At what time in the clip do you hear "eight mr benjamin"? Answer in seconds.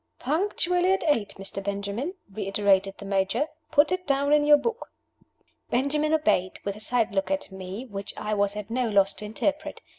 1.05-2.15